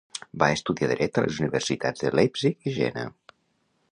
Va 0.43 0.45
estudiar 0.59 0.87
dret 0.91 1.19
a 1.19 1.25
les 1.25 1.37
universitats 1.43 2.05
de 2.05 2.13
Leipzig 2.21 2.69
i 2.71 2.73
Jena. 2.81 3.07